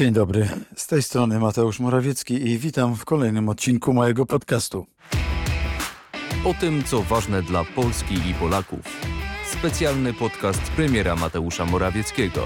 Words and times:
Dzień 0.00 0.12
dobry, 0.12 0.48
z 0.76 0.86
tej 0.86 1.02
strony 1.02 1.38
Mateusz 1.38 1.80
Morawiecki 1.80 2.48
i 2.48 2.58
witam 2.58 2.96
w 2.96 3.04
kolejnym 3.04 3.48
odcinku 3.48 3.92
mojego 3.92 4.26
podcastu. 4.26 4.86
O 6.44 6.54
tym, 6.54 6.84
co 6.84 7.02
ważne 7.02 7.42
dla 7.42 7.64
Polski 7.64 8.14
i 8.14 8.34
Polaków. 8.34 8.80
Specjalny 9.52 10.14
podcast 10.14 10.60
premiera 10.60 11.16
Mateusza 11.16 11.66
Morawieckiego. 11.66 12.40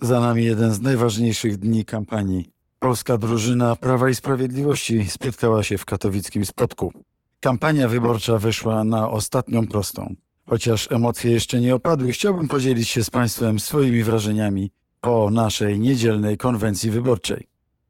Za 0.00 0.20
nami 0.20 0.44
jeden 0.44 0.74
z 0.74 0.80
najważniejszych 0.80 1.56
dni 1.56 1.84
kampanii. 1.84 2.50
Polska 2.78 3.18
drużyna 3.18 3.76
Prawa 3.76 4.08
i 4.08 4.14
Sprawiedliwości 4.14 5.10
spotkała 5.10 5.62
się 5.62 5.78
w 5.78 5.84
katowickim 5.84 6.46
Spodku. 6.46 6.92
Kampania 7.40 7.88
wyborcza 7.88 8.38
wyszła 8.38 8.84
na 8.84 9.10
ostatnią 9.10 9.66
prostą. 9.66 10.14
Chociaż 10.48 10.92
emocje 10.92 11.30
jeszcze 11.30 11.60
nie 11.60 11.74
opadły, 11.74 12.12
chciałbym 12.12 12.48
podzielić 12.48 12.88
się 12.88 13.04
z 13.04 13.10
Państwem 13.10 13.60
swoimi 13.60 14.02
wrażeniami 14.02 14.70
po 15.00 15.30
naszej 15.30 15.80
niedzielnej 15.80 16.36
konwencji 16.36 16.90
wyborczej. 16.90 17.46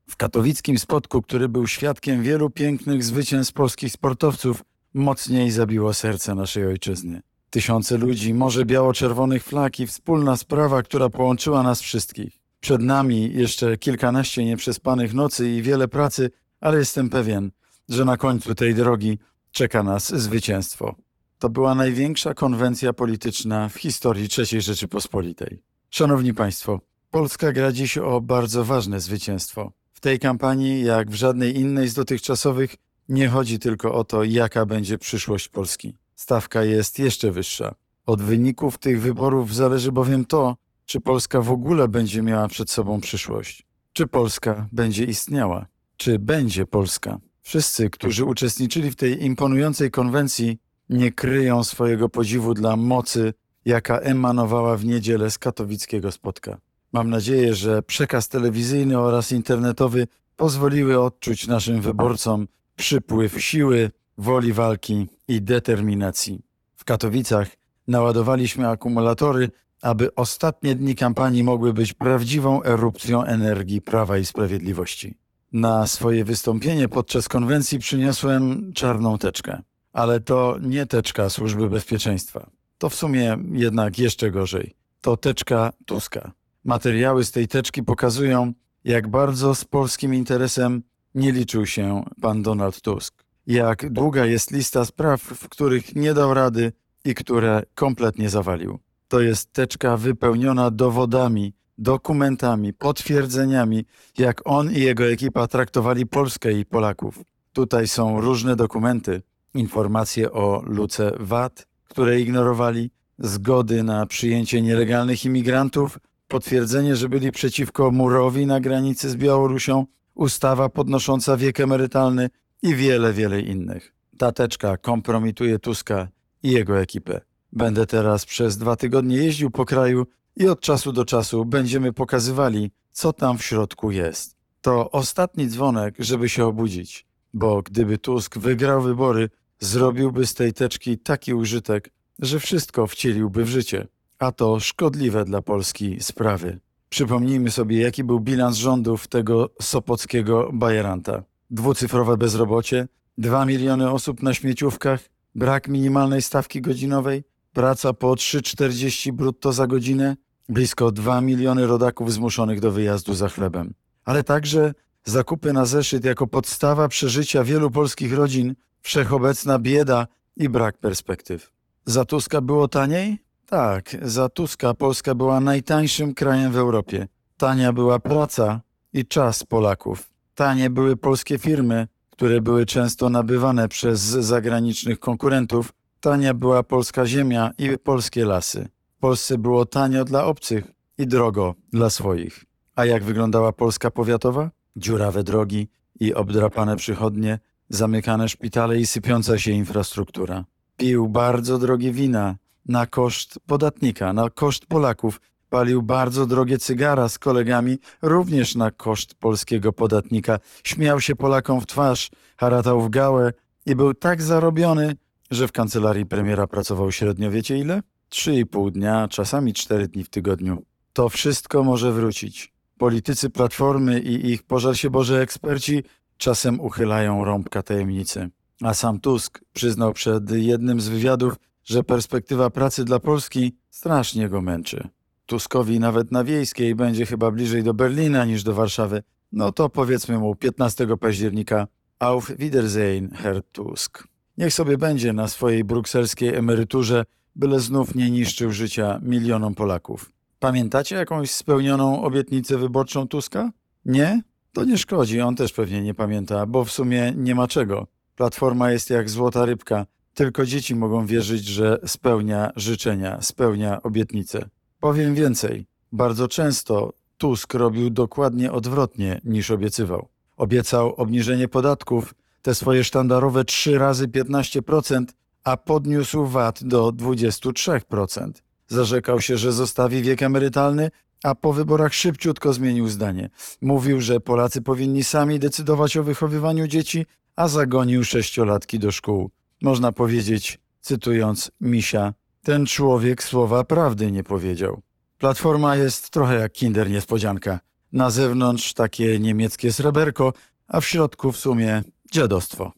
W 0.09 0.17
katowickim 0.17 0.79
Spodku, 0.79 1.23
który 1.23 1.49
był 1.49 1.67
świadkiem 1.67 2.23
wielu 2.23 2.51
pięknych 2.51 3.05
zwycięstw 3.05 3.53
polskich 3.53 3.93
sportowców, 3.93 4.65
mocniej 4.95 5.51
zabiło 5.51 5.95
serce 5.95 6.35
naszej 6.35 6.67
ojczyzny. 6.67 7.23
Tysiące 7.51 7.99
ludzi, 7.99 8.35
morze 8.35 8.65
biało-czerwonych 8.65 9.45
flag 9.45 9.81
i 9.81 9.87
wspólna 9.87 10.37
sprawa, 10.37 10.83
która 10.83 11.09
połączyła 11.09 11.63
nas 11.63 11.81
wszystkich. 11.81 12.39
Przed 12.61 12.83
nami 12.83 13.33
jeszcze 13.35 13.77
kilkanaście 13.77 14.45
nieprzespanych 14.45 15.15
nocy 15.15 15.51
i 15.51 15.63
wiele 15.63 15.89
pracy, 15.89 16.31
ale 16.61 16.79
jestem 16.79 17.11
pewien, 17.11 17.51
że 17.89 18.05
na 18.05 18.17
końcu 18.17 18.55
tej 18.55 18.75
drogi 18.75 19.19
czeka 19.51 19.83
nas 19.83 20.15
zwycięstwo. 20.15 20.95
To 21.39 21.49
była 21.49 21.75
największa 21.75 22.35
konwencja 22.35 22.93
polityczna 22.93 23.69
w 23.69 23.75
historii 23.75 24.29
III 24.39 24.61
Rzeczypospolitej. 24.61 25.63
Szanowni 25.91 26.35
Państwo, 26.35 26.81
Polska 27.11 27.53
gra 27.53 27.73
dziś 27.73 27.99
o 27.99 28.21
bardzo 28.21 28.65
ważne 28.65 29.01
zwycięstwo. 29.01 29.73
W 29.93 30.01
tej 30.01 30.19
kampanii, 30.19 30.85
jak 30.85 31.11
w 31.11 31.15
żadnej 31.15 31.57
innej 31.57 31.89
z 31.89 31.95
dotychczasowych, 31.95 32.77
nie 33.09 33.29
chodzi 33.29 33.59
tylko 33.59 33.95
o 33.95 34.05
to, 34.05 34.25
jaka 34.25 34.67
będzie 34.67 34.99
przyszłość 34.99 35.49
Polski. 35.49 35.95
Stawka 36.15 36.65
jest 36.65 36.99
jeszcze 36.99 37.31
wyższa. 37.31 37.75
Od 38.07 38.23
wyników 38.23 38.79
tych 38.79 39.01
wyborów 39.01 39.55
zależy 39.55 39.93
bowiem 39.93 40.25
to, 40.25 40.57
czy 40.87 41.01
Polska 41.01 41.41
w 41.41 41.51
ogóle 41.51 41.89
będzie 41.89 42.23
miała 42.23 42.49
przed 42.49 42.71
sobą 42.71 43.01
przyszłość. 43.01 43.67
Czy 43.93 44.07
Polska 44.07 44.69
będzie 44.73 45.05
istniała? 45.05 45.67
Czy 45.97 46.19
będzie 46.19 46.67
Polska? 46.67 47.19
Wszyscy, 47.43 47.91
którzy 47.91 48.25
uczestniczyli 48.25 48.91
w 48.91 48.97
tej 48.97 49.25
imponującej 49.25 49.91
konwencji, 49.91 50.59
nie 50.91 51.13
kryją 51.13 51.65
swojego 51.65 52.09
podziwu 52.09 52.55
dla 52.55 52.77
mocy, 52.77 53.35
jaka 53.65 53.99
emanowała 53.99 54.77
w 54.77 54.85
niedzielę 54.85 55.31
z 55.31 55.39
katowickiego 55.39 56.13
spotka. 56.13 56.59
Mam 56.93 57.11
nadzieję, 57.11 57.55
że 57.55 57.83
przekaz 57.83 58.29
telewizyjny 58.29 58.99
oraz 58.99 59.33
internetowy 59.33 60.07
pozwoliły 60.37 61.01
odczuć 61.01 61.47
naszym 61.47 61.81
wyborcom 61.81 62.49
przypływ 62.77 63.45
siły, 63.45 63.91
woli 64.19 64.53
walki 64.53 65.07
i 65.29 65.43
determinacji. 65.43 66.43
W 66.77 66.85
Katowicach 66.85 67.49
naładowaliśmy 67.89 68.69
akumulatory, 68.69 69.51
aby 69.83 70.15
ostatnie 70.15 70.75
dni 70.75 70.95
kampanii 70.95 71.45
mogły 71.45 71.73
być 71.73 71.93
prawdziwą 71.93 72.63
erupcją 72.63 73.25
energii 73.25 73.81
Prawa 73.81 74.19
i 74.19 74.25
Sprawiedliwości. 74.25 75.15
Na 75.53 75.87
swoje 75.87 76.25
wystąpienie 76.25 76.89
podczas 76.89 77.29
konwencji 77.29 77.79
przyniosłem 77.79 78.73
czarną 78.73 79.19
teczkę 79.19 79.63
ale 79.93 80.21
to 80.21 80.57
nie 80.63 80.87
teczka 80.87 81.31
Służby 81.31 81.71
Bezpieczeństwa. 81.71 82.51
To 82.79 82.89
w 82.89 82.95
sumie 82.95 83.37
jednak 83.53 83.99
jeszcze 83.99 84.31
gorzej. 84.31 84.75
To 85.01 85.17
teczka 85.17 85.73
Tuska. 85.87 86.33
Materiały 86.65 87.25
z 87.25 87.33
tej 87.33 87.49
teczki 87.49 87.83
pokazują, 87.83 88.53
jak 88.85 89.09
bardzo 89.09 89.55
z 89.55 89.65
polskim 89.65 90.15
interesem 90.15 90.83
nie 91.15 91.33
liczył 91.33 91.67
się 91.67 92.05
pan 92.21 92.43
Donald 92.43 92.81
Tusk. 92.81 93.25
Jak 93.47 93.93
długa 93.93 94.27
jest 94.27 94.51
lista 94.51 94.85
spraw, 94.85 95.23
w 95.23 95.49
których 95.49 95.97
nie 95.97 96.15
dał 96.15 96.35
rady 96.35 96.73
i 97.05 97.15
które 97.15 97.63
kompletnie 97.75 98.31
zawalił. 98.31 98.79
To 99.09 99.21
jest 99.21 99.53
teczka 99.53 99.97
wypełniona 99.97 100.71
dowodami, 100.71 101.55
dokumentami, 101.79 102.73
potwierdzeniami, 102.73 103.85
jak 104.19 104.41
on 104.45 104.73
i 104.73 104.81
jego 104.81 105.05
ekipa 105.11 105.47
traktowali 105.47 106.07
Polskę 106.07 106.53
i 106.53 106.65
Polaków. 106.65 107.19
Tutaj 107.53 107.89
są 107.89 108.21
różne 108.21 108.57
dokumenty, 108.57 109.23
informacje 109.55 110.33
o 110.33 110.63
luce 110.67 111.13
VAT, 111.21 111.67
które 111.85 112.21
ignorowali, 112.21 112.91
zgody 113.19 113.83
na 113.83 114.07
przyjęcie 114.07 114.63
nielegalnych 114.63 115.25
imigrantów, 115.25 115.99
potwierdzenie, 116.29 116.97
że 116.97 117.09
byli 117.09 117.33
przeciwko 117.33 117.91
murowi 117.91 118.47
na 118.47 118.61
granicy 118.61 119.11
z 119.11 119.17
Białorusią, 119.17 119.87
ustawa 120.15 120.69
podnosząca 120.69 121.37
wiek 121.37 121.61
emerytalny 121.61 122.31
i 122.63 122.75
wiele, 122.75 123.13
wiele 123.13 123.41
innych. 123.41 123.95
Ta 124.19 124.33
teczka 124.33 124.77
kompromituje 124.77 125.59
Tuska 125.59 126.09
i 126.43 126.51
jego 126.51 126.81
ekipę. 126.81 127.21
Będę 127.53 127.87
teraz 127.87 128.27
przez 128.27 128.59
dwa 128.59 128.77
tygodnie 128.77 129.17
jeździł 129.17 129.51
po 129.51 129.65
kraju 129.65 130.07
i 130.37 130.49
od 130.49 130.61
czasu 130.61 130.93
do 130.93 131.05
czasu 131.05 131.45
będziemy 131.45 131.93
pokazywali, 131.93 132.71
co 132.91 133.13
tam 133.13 133.39
w 133.39 133.45
środku 133.45 133.91
jest. 133.91 134.37
To 134.61 134.91
ostatni 134.91 135.47
dzwonek, 135.47 135.95
żeby 135.99 136.29
się 136.29 136.47
obudzić, 136.47 137.07
bo 137.35 137.63
gdyby 137.63 137.99
Tusk 137.99 138.39
wygrał 138.39 138.83
wybory, 138.83 139.31
zrobiłby 139.61 140.27
z 140.27 140.35
tej 140.35 140.53
teczki 140.53 140.99
taki 140.99 141.35
użytek, 141.35 141.91
że 142.19 142.41
wszystko 142.41 142.87
wcieliłby 142.87 143.45
w 143.45 143.49
życie, 143.49 143.87
a 144.19 144.33
to 144.33 144.61
szkodliwe 144.61 145.25
dla 145.25 145.43
Polski 145.43 145.97
sprawy. 146.01 146.61
Przypomnijmy 146.89 147.51
sobie, 147.51 147.81
jaki 147.81 148.05
był 148.05 148.21
bilans 148.21 148.57
rządów 148.57 149.09
tego 149.09 149.51
sopockiego 149.63 150.51
bajeranta. 150.53 151.23
Dwucyfrowe 151.51 152.17
bezrobocie, 152.17 152.89
2 153.19 153.47
miliony 153.47 153.91
osób 153.91 154.23
na 154.23 154.35
śmieciówkach, 154.35 155.01
brak 155.35 155.69
minimalnej 155.69 156.23
stawki 156.23 156.61
godzinowej, 156.61 157.25
praca 157.53 157.93
po 157.93 158.11
3,40 158.11 159.13
brutto 159.13 159.53
za 159.53 159.67
godzinę, 159.67 160.17
blisko 160.49 160.93
2 160.93 161.21
miliony 161.21 161.67
rodaków 161.67 162.13
zmuszonych 162.13 162.61
do 162.61 162.73
wyjazdu 162.73 163.15
za 163.15 163.29
chlebem. 163.29 163.75
Ale 164.05 164.25
także 164.25 164.75
zakupy 165.11 165.53
na 165.53 165.65
zeszyt 165.65 166.05
jako 166.05 166.27
podstawa 166.27 166.89
przeżycia 166.89 167.45
wielu 167.45 167.71
polskich 167.71 168.15
rodzin 168.15 168.55
wszechobecna 168.81 169.59
bieda 169.59 170.07
i 170.37 170.49
brak 170.49 170.79
perspektyw. 170.79 171.53
Za 171.85 172.05
Tuska 172.05 172.41
było 172.41 172.69
taniej? 172.69 173.19
Tak, 173.47 173.97
za 174.03 174.29
Tuska 174.29 174.75
Polska 174.75 175.15
była 175.15 175.41
najtańszym 175.41 176.15
krajem 176.15 176.53
w 176.53 176.57
Europie. 176.57 177.09
Tania 177.37 177.73
była 177.73 177.99
praca 177.99 178.61
i 178.93 179.07
czas 179.07 179.45
Polaków. 179.45 180.11
Tanie 180.35 180.71
były 180.71 180.97
polskie 180.97 181.39
firmy, 181.39 181.89
które 182.11 182.41
były 182.41 182.67
często 182.67 183.11
nabywane 183.11 183.69
przez 183.69 184.01
zagranicznych 184.01 184.99
konkurentów. 185.01 185.73
Tania 186.01 186.35
była 186.35 186.63
polska 186.63 187.07
ziemia 187.07 187.51
i 187.59 187.79
polskie 187.79 188.25
lasy. 188.25 188.69
W 188.97 189.01
Polsce 189.01 189.39
było 189.39 189.67
tanio 189.67 190.05
dla 190.05 190.25
obcych 190.25 190.65
i 190.99 191.07
drogo 191.07 191.55
dla 191.73 191.91
swoich. 191.91 192.45
A 192.77 192.85
jak 192.85 193.05
wyglądała 193.05 193.53
Polska 193.53 193.91
powiatowa? 193.91 194.51
Dziurawe 194.79 195.23
drogi 195.23 195.69
i 196.01 196.15
obdrapane 196.15 196.77
przychodnie, 196.77 197.39
zamykane 197.69 198.29
szpitale 198.29 198.81
i 198.81 198.87
sypiąca 198.87 199.39
się 199.39 199.51
infrastruktura. 199.51 200.45
Pił 200.77 201.09
bardzo 201.09 201.59
drogie 201.59 201.93
wina 201.93 202.37
na 202.67 202.87
koszt 202.87 203.39
podatnika, 203.47 204.13
na 204.13 204.31
koszt 204.31 204.67
Polaków. 204.67 205.21
Palił 205.51 205.83
bardzo 205.83 206.27
drogie 206.27 206.59
cygara 206.59 207.09
z 207.09 207.19
kolegami, 207.19 207.79
również 208.03 208.55
na 208.55 208.71
koszt 208.71 209.15
polskiego 209.15 209.73
podatnika. 209.73 210.39
Śmiał 210.65 211.01
się 211.01 211.17
Polakom 211.17 211.61
w 211.61 211.67
twarz, 211.67 212.11
haratał 212.37 212.81
w 212.81 212.91
gałę 212.91 213.33
i 213.67 213.77
był 213.77 213.95
tak 213.95 214.23
zarobiony, 214.23 214.95
że 215.31 215.49
w 215.49 215.53
kancelarii 215.53 216.07
premiera 216.07 216.47
pracował 216.47 216.93
średnio 216.93 217.31
wiecie 217.31 217.59
ile? 217.59 217.83
Trzy 218.09 218.35
i 218.35 218.47
pół 218.47 218.71
dnia, 218.71 219.09
czasami 219.09 219.55
cztery 219.55 219.89
dni 219.89 220.05
w 220.05 220.09
tygodniu. 220.11 220.63
To 220.93 221.09
wszystko 221.09 221.65
może 221.65 221.93
wrócić. 221.93 222.58
Politycy 222.79 223.31
Platformy 223.31 224.01
i 224.01 224.31
ich, 224.31 224.43
pożal 224.43 224.75
się 224.75 224.91
Boże, 224.91 225.21
eksperci 225.21 225.83
czasem 226.17 226.61
uchylają 226.61 227.25
rąbka 227.25 227.63
tajemnicy. 227.63 228.31
A 228.63 228.75
sam 228.75 229.01
Tusk 229.01 229.41
przyznał 229.53 229.93
przed 229.93 230.31
jednym 230.31 230.81
z 230.81 230.89
wywiadów, 230.89 231.35
że 231.65 231.83
perspektywa 231.83 232.51
pracy 232.51 232.85
dla 232.85 233.01
Polski 233.01 233.57
strasznie 233.71 234.29
go 234.29 234.41
męczy. 234.41 234.89
Tuskowi 235.27 235.81
nawet 235.81 236.13
na 236.13 236.25
wiejskiej 236.25 236.75
będzie 236.75 237.07
chyba 237.07 237.31
bliżej 237.31 237.63
do 237.63 237.75
Berlina 237.75 238.25
niż 238.25 238.43
do 238.43 238.55
Warszawy. 238.55 239.03
No 239.33 239.53
to 239.53 239.69
powiedzmy 239.69 240.19
mu 240.19 240.35
15 240.35 240.87
października 240.97 241.67
Auf 241.99 242.37
Wiedersehen, 242.39 243.11
Herr 243.11 243.43
Tusk. 243.53 244.09
Niech 244.39 244.55
sobie 244.55 244.79
będzie 244.79 245.13
na 245.13 245.29
swojej 245.29 245.65
brukselskiej 245.65 246.35
emeryturze, 246.35 247.05
byle 247.37 247.61
znów 247.61 247.95
nie 247.95 248.11
niszczył 248.11 248.53
życia 248.53 249.01
milionom 249.03 249.55
Polaków. 249.55 250.18
Pamiętacie 250.39 250.97
jakąś 250.97 251.31
spełnioną 251.31 252.03
obietnicę 252.03 252.59
wyborczą 252.59 253.09
Tuska? 253.09 253.53
Nie? 253.85 254.23
To 254.53 254.65
nie 254.65 254.79
szkodzi, 254.79 255.21
on 255.21 255.37
też 255.37 255.53
pewnie 255.53 255.83
nie 255.83 255.95
pamięta, 255.95 256.47
bo 256.47 256.65
w 256.65 256.71
sumie 256.71 257.13
nie 257.17 257.35
ma 257.35 257.49
czego. 257.49 257.87
Platforma 258.17 258.71
jest 258.71 258.91
jak 258.91 259.11
złota 259.11 259.45
rybka. 259.45 259.87
Tylko 260.15 260.47
dzieci 260.47 260.75
mogą 260.75 261.07
wierzyć, 261.07 261.45
że 261.45 261.79
spełnia 261.87 262.53
życzenia, 262.57 263.23
spełnia 263.23 263.83
obietnice. 263.83 264.49
Powiem 264.81 265.15
więcej. 265.15 265.67
Bardzo 265.93 266.29
często 266.29 266.93
Tusk 267.19 267.55
robił 267.55 267.91
dokładnie 267.91 268.53
odwrotnie 268.53 269.21
niż 269.25 269.51
obiecywał. 269.51 270.09
Obiecał 270.37 270.95
obniżenie 270.95 271.49
podatków, 271.49 272.15
te 272.43 272.55
swoje 272.55 272.85
sztandarowe 272.85 273.45
3 273.45 273.79
razy 273.79 274.09
15%, 274.09 275.05
a 275.45 275.57
podniósł 275.57 276.27
VAT 276.27 276.65
do 276.65 276.89
23%. 276.89 278.33
Zarzekał 278.69 279.21
się, 279.21 279.37
że 279.37 279.53
zostawi 279.53 280.03
wiek 280.03 280.23
emerytalny, 280.23 280.91
a 281.25 281.35
po 281.35 281.53
wyborach 281.53 281.95
szybciutko 281.95 282.53
zmienił 282.53 282.89
zdanie. 282.89 283.31
Mówił, 283.61 284.01
że 284.01 284.21
Polacy 284.21 284.63
powinni 284.63 285.05
sami 285.05 285.39
decydować 285.39 285.97
o 285.97 286.03
wychowywaniu 286.03 286.67
dzieci, 286.67 287.07
a 287.37 287.49
zagonił 287.49 288.05
sześciolatki 288.05 288.79
do 288.79 288.93
szkół. 288.93 289.31
Można 289.63 289.93
powiedzieć, 289.93 290.59
cytując 290.81 291.51
Misia, 291.61 292.15
ten 292.43 292.67
człowiek 292.67 293.23
słowa 293.23 293.65
prawdy 293.65 294.13
nie 294.13 294.25
powiedział. 294.25 294.81
Platforma 295.19 295.77
jest 295.77 296.11
trochę 296.11 296.35
jak 296.35 296.53
kinder 296.53 296.91
niespodzianka. 296.91 297.61
Na 297.93 298.11
zewnątrz 298.11 298.75
takie 298.75 299.19
niemieckie 299.19 299.73
sreberko, 299.73 300.33
a 300.69 300.81
w 300.81 300.87
środku 300.87 301.33
w 301.33 301.37
sumie 301.37 301.83
dziadostwo. 302.13 302.73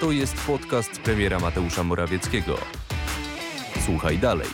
To 0.00 0.10
jest 0.10 0.34
podcast 0.46 0.90
premiera 0.90 1.38
Mateusza 1.38 1.84
Morawieckiego. 1.84 2.81
Słuchaj 3.86 4.18
dalej. 4.18 4.48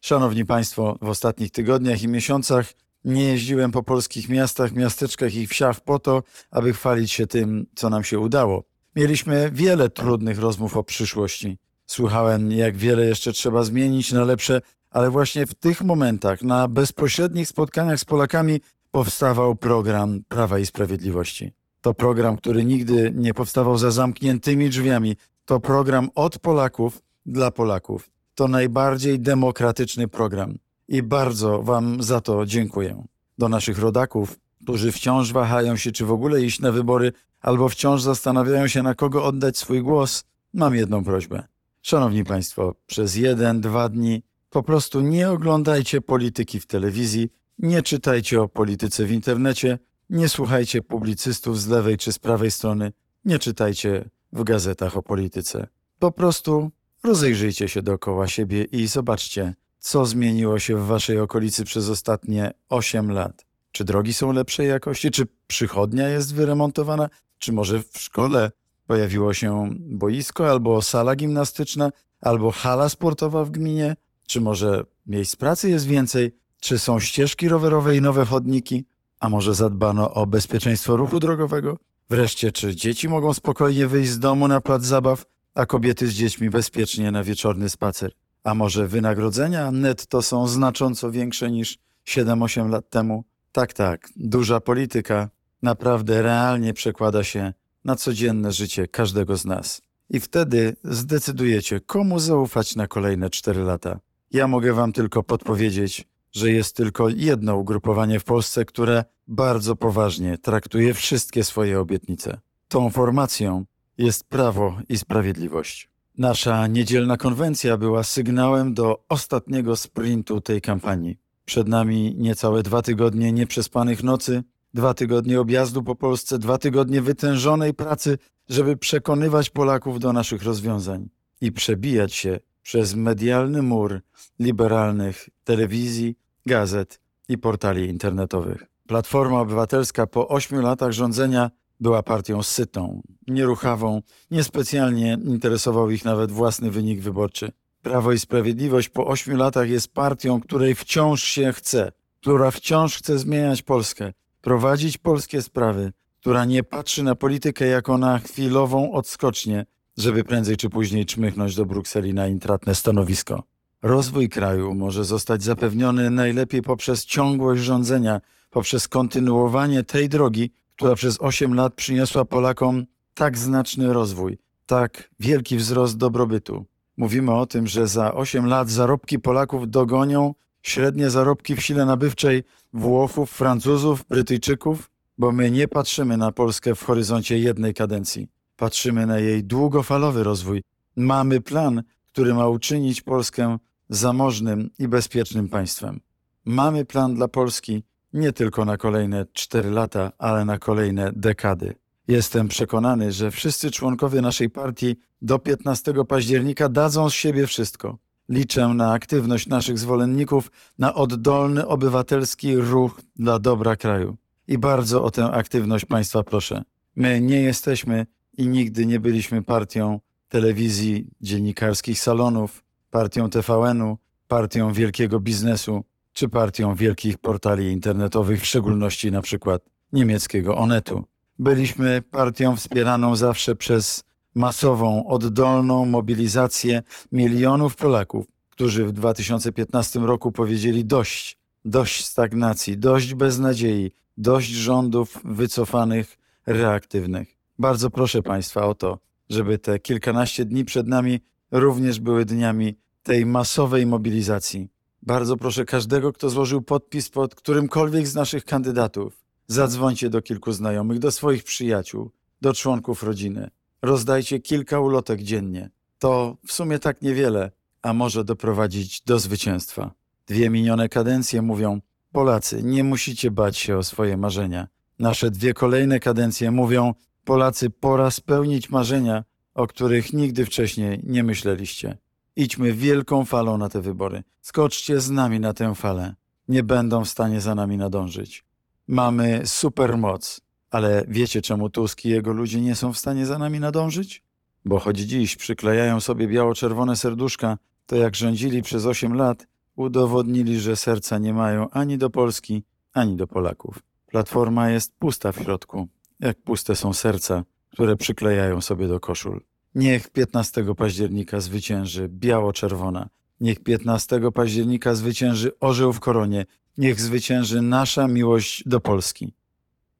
Szanowni 0.00 0.44
Państwo, 0.44 0.98
w 1.02 1.08
ostatnich 1.08 1.50
tygodniach 1.50 2.02
i 2.02 2.08
miesiącach 2.08 2.72
nie 3.04 3.24
jeździłem 3.24 3.72
po 3.72 3.82
polskich 3.82 4.28
miastach, 4.28 4.72
miasteczkach 4.72 5.34
i 5.34 5.46
wsiach 5.46 5.80
po 5.80 5.98
to, 5.98 6.22
aby 6.50 6.72
chwalić 6.72 7.12
się 7.12 7.26
tym, 7.26 7.66
co 7.74 7.90
nam 7.90 8.04
się 8.04 8.18
udało. 8.18 8.64
Mieliśmy 8.96 9.50
wiele 9.52 9.88
trudnych 9.88 10.38
rozmów 10.38 10.76
o 10.76 10.84
przyszłości. 10.84 11.58
Słuchałem, 11.86 12.52
jak 12.52 12.76
wiele 12.76 13.06
jeszcze 13.06 13.32
trzeba 13.32 13.62
zmienić 13.62 14.12
na 14.12 14.24
lepsze, 14.24 14.60
ale 14.90 15.10
właśnie 15.10 15.46
w 15.46 15.54
tych 15.54 15.82
momentach, 15.82 16.42
na 16.42 16.68
bezpośrednich 16.68 17.48
spotkaniach 17.48 18.00
z 18.00 18.04
Polakami, 18.04 18.60
powstawał 18.90 19.56
program 19.56 20.20
Prawa 20.28 20.58
i 20.58 20.66
Sprawiedliwości. 20.66 21.52
To 21.80 21.94
program, 21.94 22.36
który 22.36 22.64
nigdy 22.64 23.12
nie 23.14 23.34
powstawał 23.34 23.78
za 23.78 23.90
zamkniętymi 23.90 24.70
drzwiami. 24.70 25.16
To 25.44 25.60
program 25.60 26.08
od 26.14 26.38
Polaków 26.38 27.02
dla 27.26 27.50
Polaków. 27.50 28.10
To 28.34 28.48
najbardziej 28.48 29.20
demokratyczny 29.20 30.08
program 30.08 30.58
i 30.88 31.02
bardzo 31.02 31.62
Wam 31.62 32.02
za 32.02 32.20
to 32.20 32.46
dziękuję. 32.46 33.04
Do 33.38 33.48
naszych 33.48 33.78
rodaków, 33.78 34.38
którzy 34.62 34.92
wciąż 34.92 35.32
wahają 35.32 35.76
się, 35.76 35.92
czy 35.92 36.06
w 36.06 36.12
ogóle 36.12 36.42
iść 36.42 36.60
na 36.60 36.72
wybory, 36.72 37.12
albo 37.40 37.68
wciąż 37.68 38.02
zastanawiają 38.02 38.68
się, 38.68 38.82
na 38.82 38.94
kogo 38.94 39.24
oddać 39.24 39.58
swój 39.58 39.82
głos, 39.82 40.24
mam 40.54 40.74
jedną 40.74 41.04
prośbę. 41.04 41.42
Szanowni 41.82 42.24
Państwo, 42.24 42.74
przez 42.86 43.16
jeden, 43.16 43.60
dwa 43.60 43.88
dni 43.88 44.22
po 44.50 44.62
prostu 44.62 45.00
nie 45.00 45.30
oglądajcie 45.30 46.00
polityki 46.00 46.60
w 46.60 46.66
telewizji, 46.66 47.28
nie 47.58 47.82
czytajcie 47.82 48.42
o 48.42 48.48
polityce 48.48 49.04
w 49.04 49.12
internecie, 49.12 49.78
nie 50.10 50.28
słuchajcie 50.28 50.82
publicystów 50.82 51.60
z 51.60 51.68
lewej 51.68 51.96
czy 51.96 52.12
z 52.12 52.18
prawej 52.18 52.50
strony, 52.50 52.92
nie 53.24 53.38
czytajcie 53.38 54.10
w 54.34 54.44
gazetach 54.44 54.96
o 54.96 55.02
polityce. 55.02 55.66
Po 55.98 56.12
prostu 56.12 56.70
rozejrzyjcie 57.04 57.68
się 57.68 57.82
dookoła 57.82 58.28
siebie 58.28 58.64
i 58.64 58.86
zobaczcie, 58.86 59.54
co 59.78 60.06
zmieniło 60.06 60.58
się 60.58 60.76
w 60.76 60.86
Waszej 60.86 61.20
okolicy 61.20 61.64
przez 61.64 61.88
ostatnie 61.88 62.52
8 62.68 63.10
lat. 63.10 63.46
Czy 63.72 63.84
drogi 63.84 64.12
są 64.12 64.32
lepszej 64.32 64.68
jakości? 64.68 65.10
Czy 65.10 65.26
przychodnia 65.46 66.08
jest 66.08 66.34
wyremontowana? 66.34 67.08
Czy 67.38 67.52
może 67.52 67.82
w 67.82 67.98
szkole 67.98 68.50
pojawiło 68.86 69.34
się 69.34 69.70
boisko 69.80 70.50
albo 70.50 70.82
sala 70.82 71.16
gimnastyczna, 71.16 71.90
albo 72.20 72.50
hala 72.50 72.88
sportowa 72.88 73.44
w 73.44 73.50
gminie? 73.50 73.96
Czy 74.26 74.40
może 74.40 74.84
miejsc 75.06 75.36
pracy 75.36 75.70
jest 75.70 75.86
więcej? 75.86 76.36
Czy 76.60 76.78
są 76.78 77.00
ścieżki 77.00 77.48
rowerowe 77.48 77.96
i 77.96 78.00
nowe 78.00 78.24
chodniki? 78.24 78.84
A 79.20 79.28
może 79.28 79.54
zadbano 79.54 80.14
o 80.14 80.26
bezpieczeństwo 80.26 80.96
ruchu 80.96 81.20
drogowego? 81.20 81.78
Wreszcie, 82.10 82.52
czy 82.52 82.76
dzieci 82.76 83.08
mogą 83.08 83.34
spokojnie 83.34 83.86
wyjść 83.86 84.10
z 84.10 84.18
domu 84.18 84.48
na 84.48 84.60
plac 84.60 84.84
zabaw, 84.84 85.24
a 85.54 85.66
kobiety 85.66 86.06
z 86.06 86.12
dziećmi 86.12 86.50
bezpiecznie 86.50 87.10
na 87.10 87.24
wieczorny 87.24 87.68
spacer? 87.68 88.12
A 88.44 88.54
może 88.54 88.88
wynagrodzenia 88.88 89.70
netto 89.70 90.22
są 90.22 90.48
znacząco 90.48 91.10
większe 91.10 91.50
niż 91.50 91.78
7-8 92.08 92.70
lat 92.70 92.90
temu? 92.90 93.24
Tak, 93.52 93.72
tak, 93.72 94.08
duża 94.16 94.60
polityka 94.60 95.28
naprawdę 95.62 96.22
realnie 96.22 96.74
przekłada 96.74 97.24
się 97.24 97.52
na 97.84 97.96
codzienne 97.96 98.52
życie 98.52 98.88
każdego 98.88 99.36
z 99.36 99.44
nas. 99.44 99.82
I 100.10 100.20
wtedy 100.20 100.76
zdecydujecie, 100.84 101.80
komu 101.80 102.18
zaufać 102.18 102.76
na 102.76 102.86
kolejne 102.86 103.30
4 103.30 103.62
lata. 103.62 104.00
Ja 104.30 104.48
mogę 104.48 104.72
Wam 104.72 104.92
tylko 104.92 105.22
podpowiedzieć, 105.22 106.04
że 106.34 106.50
jest 106.50 106.76
tylko 106.76 107.08
jedno 107.08 107.56
ugrupowanie 107.56 108.20
w 108.20 108.24
Polsce, 108.24 108.64
które 108.64 109.04
bardzo 109.28 109.76
poważnie 109.76 110.38
traktuje 110.38 110.94
wszystkie 110.94 111.44
swoje 111.44 111.80
obietnice. 111.80 112.40
Tą 112.68 112.90
formacją 112.90 113.64
jest 113.98 114.24
Prawo 114.24 114.78
i 114.88 114.98
Sprawiedliwość. 114.98 115.90
Nasza 116.18 116.66
niedzielna 116.66 117.16
konwencja 117.16 117.76
była 117.76 118.02
sygnałem 118.02 118.74
do 118.74 119.04
ostatniego 119.08 119.76
sprintu 119.76 120.40
tej 120.40 120.60
kampanii. 120.60 121.18
Przed 121.44 121.68
nami 121.68 122.14
niecałe 122.18 122.62
dwa 122.62 122.82
tygodnie 122.82 123.32
nieprzespanych 123.32 124.02
nocy, 124.02 124.42
dwa 124.74 124.94
tygodnie 124.94 125.40
objazdu 125.40 125.82
po 125.82 125.94
Polsce, 125.94 126.38
dwa 126.38 126.58
tygodnie 126.58 127.02
wytężonej 127.02 127.74
pracy, 127.74 128.18
żeby 128.48 128.76
przekonywać 128.76 129.50
Polaków 129.50 130.00
do 130.00 130.12
naszych 130.12 130.42
rozwiązań 130.42 131.08
i 131.40 131.52
przebijać 131.52 132.14
się 132.14 132.40
przez 132.62 132.94
medialny 132.94 133.62
mur 133.62 134.00
liberalnych 134.38 135.28
telewizji, 135.44 136.16
gazet 136.46 137.00
i 137.28 137.38
portali 137.38 137.88
internetowych. 137.88 138.64
Platforma 138.86 139.40
Obywatelska 139.40 140.06
po 140.06 140.28
ośmiu 140.28 140.62
latach 140.62 140.92
rządzenia 140.92 141.50
była 141.80 142.02
partią 142.02 142.42
sytą, 142.42 143.02
nieruchawą, 143.28 144.02
niespecjalnie 144.30 145.18
interesował 145.24 145.90
ich 145.90 146.04
nawet 146.04 146.30
własny 146.32 146.70
wynik 146.70 147.00
wyborczy. 147.00 147.52
Prawo 147.82 148.12
i 148.12 148.18
Sprawiedliwość 148.18 148.88
po 148.88 149.06
ośmiu 149.06 149.36
latach 149.36 149.68
jest 149.68 149.94
partią, 149.94 150.40
której 150.40 150.74
wciąż 150.74 151.22
się 151.22 151.52
chce, 151.52 151.92
która 152.20 152.50
wciąż 152.50 152.96
chce 152.96 153.18
zmieniać 153.18 153.62
Polskę, 153.62 154.12
prowadzić 154.40 154.98
polskie 154.98 155.42
sprawy, 155.42 155.92
która 156.20 156.44
nie 156.44 156.62
patrzy 156.62 157.02
na 157.02 157.14
politykę 157.14 157.66
jako 157.66 157.98
na 157.98 158.18
chwilową 158.18 158.92
odskocznię, 158.92 159.66
żeby 159.96 160.24
prędzej 160.24 160.56
czy 160.56 160.70
później 160.70 161.06
czmychnąć 161.06 161.54
do 161.54 161.66
Brukseli 161.66 162.14
na 162.14 162.26
intratne 162.26 162.74
stanowisko. 162.74 163.42
Rozwój 163.84 164.28
kraju 164.28 164.74
może 164.74 165.04
zostać 165.04 165.42
zapewniony 165.42 166.10
najlepiej 166.10 166.62
poprzez 166.62 167.04
ciągłość 167.04 167.62
rządzenia, 167.62 168.20
poprzez 168.50 168.88
kontynuowanie 168.88 169.82
tej 169.82 170.08
drogi, 170.08 170.50
która 170.76 170.94
przez 170.94 171.20
8 171.20 171.54
lat 171.54 171.74
przyniosła 171.74 172.24
Polakom 172.24 172.84
tak 173.14 173.38
znaczny 173.38 173.92
rozwój, 173.92 174.38
tak 174.66 175.10
wielki 175.20 175.56
wzrost 175.56 175.96
dobrobytu. 175.96 176.64
Mówimy 176.96 177.34
o 177.34 177.46
tym, 177.46 177.66
że 177.66 177.86
za 177.86 178.14
8 178.14 178.46
lat 178.46 178.70
zarobki 178.70 179.18
Polaków 179.18 179.70
dogonią 179.70 180.34
średnie 180.62 181.10
zarobki 181.10 181.56
w 181.56 181.62
sile 181.62 181.84
nabywczej 181.84 182.42
Włochów, 182.72 183.30
Francuzów, 183.30 184.04
Brytyjczyków, 184.04 184.90
bo 185.18 185.32
my 185.32 185.50
nie 185.50 185.68
patrzymy 185.68 186.16
na 186.16 186.32
Polskę 186.32 186.74
w 186.74 186.84
horyzoncie 186.84 187.38
jednej 187.38 187.74
kadencji. 187.74 188.28
Patrzymy 188.56 189.06
na 189.06 189.18
jej 189.18 189.44
długofalowy 189.44 190.22
rozwój. 190.22 190.62
Mamy 190.96 191.40
plan, 191.40 191.82
który 192.06 192.34
ma 192.34 192.48
uczynić 192.48 193.02
Polskę 193.02 193.58
zamożnym 193.94 194.70
i 194.78 194.88
bezpiecznym 194.88 195.48
państwem. 195.48 196.00
Mamy 196.44 196.84
plan 196.84 197.14
dla 197.14 197.28
Polski 197.28 197.82
nie 198.12 198.32
tylko 198.32 198.64
na 198.64 198.76
kolejne 198.76 199.26
4 199.32 199.70
lata, 199.70 200.12
ale 200.18 200.44
na 200.44 200.58
kolejne 200.58 201.12
dekady. 201.16 201.74
Jestem 202.08 202.48
przekonany, 202.48 203.12
że 203.12 203.30
wszyscy 203.30 203.70
członkowie 203.70 204.20
naszej 204.20 204.50
partii 204.50 204.96
do 205.22 205.38
15 205.38 205.94
października 206.08 206.68
dadzą 206.68 207.10
z 207.10 207.12
siebie 207.12 207.46
wszystko. 207.46 207.98
Liczę 208.28 208.68
na 208.68 208.92
aktywność 208.92 209.46
naszych 209.46 209.78
zwolenników, 209.78 210.50
na 210.78 210.94
oddolny 210.94 211.66
obywatelski 211.66 212.56
ruch 212.56 213.00
dla 213.16 213.38
dobra 213.38 213.76
kraju. 213.76 214.16
I 214.48 214.58
bardzo 214.58 215.04
o 215.04 215.10
tę 215.10 215.24
aktywność 215.24 215.84
Państwa 215.84 216.22
proszę. 216.22 216.62
My 216.96 217.20
nie 217.20 217.42
jesteśmy 217.42 218.06
i 218.38 218.48
nigdy 218.48 218.86
nie 218.86 219.00
byliśmy 219.00 219.42
partią 219.42 220.00
telewizji, 220.28 221.06
dziennikarskich 221.20 222.00
salonów, 222.00 222.64
partią 222.94 223.30
TVN-u, 223.30 223.98
partią 224.28 224.72
wielkiego 224.72 225.20
biznesu 225.20 225.84
czy 226.12 226.28
partią 226.28 226.74
wielkich 226.74 227.18
portali 227.18 227.72
internetowych, 227.72 228.40
w 228.42 228.46
szczególności 228.46 229.12
na 229.12 229.22
przykład 229.22 229.62
niemieckiego 229.92 230.56
Onetu. 230.56 231.04
Byliśmy 231.38 232.02
partią 232.02 232.56
wspieraną 232.56 233.16
zawsze 233.16 233.56
przez 233.56 234.04
masową, 234.34 235.06
oddolną 235.06 235.84
mobilizację 235.84 236.82
milionów 237.12 237.76
Polaków, 237.76 238.26
którzy 238.50 238.84
w 238.86 238.92
2015 238.92 240.00
roku 240.00 240.32
powiedzieli 240.32 240.84
dość, 240.84 241.38
dość 241.64 242.04
stagnacji, 242.04 242.78
dość 242.78 243.14
beznadziei, 243.14 243.92
dość 244.16 244.50
rządów 244.50 245.20
wycofanych, 245.24 246.18
reaktywnych. 246.46 247.36
Bardzo 247.58 247.90
proszę 247.90 248.22
Państwa 248.22 248.66
o 248.66 248.74
to, 248.74 248.98
żeby 249.30 249.58
te 249.58 249.78
kilkanaście 249.78 250.44
dni 250.44 250.64
przed 250.64 250.86
nami 250.86 251.20
również 251.54 252.00
były 252.00 252.24
dniami 252.24 252.76
tej 253.02 253.26
masowej 253.26 253.86
mobilizacji. 253.86 254.68
Bardzo 255.02 255.36
proszę 255.36 255.64
każdego, 255.64 256.12
kto 256.12 256.30
złożył 256.30 256.62
podpis 256.62 257.08
pod 257.08 257.34
którymkolwiek 257.34 258.06
z 258.06 258.14
naszych 258.14 258.44
kandydatów, 258.44 259.24
zadzwońcie 259.46 260.10
do 260.10 260.22
kilku 260.22 260.52
znajomych, 260.52 260.98
do 260.98 261.10
swoich 261.10 261.44
przyjaciół, 261.44 262.10
do 262.40 262.52
członków 262.52 263.02
rodziny. 263.02 263.50
Rozdajcie 263.82 264.40
kilka 264.40 264.80
ulotek 264.80 265.22
dziennie. 265.22 265.70
To 265.98 266.36
w 266.46 266.52
sumie 266.52 266.78
tak 266.78 267.02
niewiele, 267.02 267.50
a 267.82 267.92
może 267.92 268.24
doprowadzić 268.24 269.00
do 269.00 269.18
zwycięstwa. 269.18 269.94
Dwie 270.26 270.50
minione 270.50 270.88
kadencje 270.88 271.42
mówią: 271.42 271.80
Polacy, 272.12 272.62
nie 272.62 272.84
musicie 272.84 273.30
bać 273.30 273.58
się 273.58 273.76
o 273.76 273.82
swoje 273.82 274.16
marzenia. 274.16 274.68
Nasze 274.98 275.30
dwie 275.30 275.54
kolejne 275.54 276.00
kadencje 276.00 276.50
mówią: 276.50 276.94
Polacy, 277.24 277.70
pora 277.70 278.10
spełnić 278.10 278.70
marzenia, 278.70 279.24
o 279.54 279.66
których 279.66 280.12
nigdy 280.12 280.46
wcześniej 280.46 281.00
nie 281.02 281.24
myśleliście. 281.24 281.98
Idźmy 282.36 282.72
wielką 282.72 283.24
falą 283.24 283.58
na 283.58 283.68
te 283.68 283.80
wybory. 283.80 284.22
Skoczcie 284.40 285.00
z 285.00 285.10
nami 285.10 285.40
na 285.40 285.52
tę 285.52 285.74
falę. 285.74 286.14
Nie 286.48 286.62
będą 286.62 287.04
w 287.04 287.08
stanie 287.08 287.40
za 287.40 287.54
nami 287.54 287.76
nadążyć. 287.76 288.44
Mamy 288.88 289.42
supermoc, 289.44 290.40
ale 290.70 291.04
wiecie 291.08 291.42
czemu 291.42 291.70
Tusk 291.70 292.04
i 292.04 292.08
jego 292.08 292.32
ludzie 292.32 292.60
nie 292.60 292.74
są 292.74 292.92
w 292.92 292.98
stanie 292.98 293.26
za 293.26 293.38
nami 293.38 293.60
nadążyć? 293.60 294.22
Bo 294.64 294.78
choć 294.78 294.98
dziś 294.98 295.36
przyklejają 295.36 296.00
sobie 296.00 296.28
biało-czerwone 296.28 296.96
serduszka, 296.96 297.58
to 297.86 297.96
jak 297.96 298.16
rządzili 298.16 298.62
przez 298.62 298.86
8 298.86 299.14
lat, 299.14 299.46
udowodnili, 299.76 300.60
że 300.60 300.76
serca 300.76 301.18
nie 301.18 301.34
mają 301.34 301.70
ani 301.70 301.98
do 301.98 302.10
Polski, 302.10 302.62
ani 302.92 303.16
do 303.16 303.26
Polaków. 303.26 303.82
Platforma 304.06 304.70
jest 304.70 304.92
pusta 304.98 305.32
w 305.32 305.36
środku, 305.36 305.88
jak 306.20 306.42
puste 306.42 306.76
są 306.76 306.92
serca, 306.92 307.44
które 307.74 307.96
przyklejają 307.96 308.60
sobie 308.60 308.88
do 308.88 309.00
koszul. 309.00 309.40
Niech 309.74 310.10
15 310.10 310.64
października 310.76 311.40
zwycięży 311.40 312.08
biało-czerwona. 312.08 313.08
Niech 313.40 313.60
15 313.62 314.20
października 314.34 314.94
zwycięży 314.94 315.58
orzeł 315.60 315.92
w 315.92 316.00
koronie. 316.00 316.46
Niech 316.78 317.00
zwycięży 317.00 317.62
nasza 317.62 318.08
miłość 318.08 318.62
do 318.66 318.80
Polski. 318.80 319.34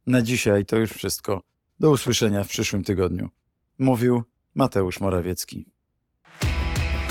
Na 0.07 0.23
dzisiaj 0.23 0.66
to 0.66 0.76
już 0.76 0.90
wszystko. 0.90 1.43
Do 1.81 1.90
usłyszenia 1.90 2.45
w 2.45 2.49
przyszłym 2.49 2.85
tygodniu. 2.85 3.28
Mówił 3.78 4.23
Mateusz 4.54 5.00
Morawiecki. 5.00 5.66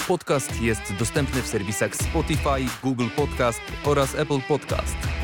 Podcast 0.07 0.61
jest 0.61 0.81
dostępny 0.99 1.41
w 1.41 1.47
serwisach 1.47 1.95
Spotify, 1.95 2.65
Google 2.83 3.07
Podcast 3.15 3.61
oraz 3.85 4.15
Apple 4.15 4.41
Podcast. 4.47 5.22